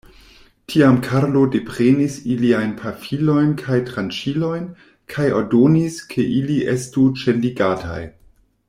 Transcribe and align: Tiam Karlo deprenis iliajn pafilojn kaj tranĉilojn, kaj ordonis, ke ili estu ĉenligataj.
Tiam 0.71 0.95
Karlo 1.07 1.43
deprenis 1.55 2.15
iliajn 2.35 2.71
pafilojn 2.79 3.53
kaj 3.61 3.77
tranĉilojn, 3.91 4.65
kaj 5.15 5.29
ordonis, 5.43 6.01
ke 6.15 6.27
ili 6.41 6.59
estu 6.75 7.07
ĉenligataj. 7.25 8.05